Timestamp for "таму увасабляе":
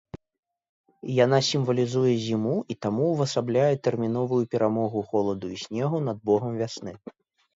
2.85-3.69